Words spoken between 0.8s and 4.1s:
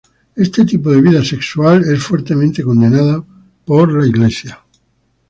de vida sexual es fuertemente condenado por la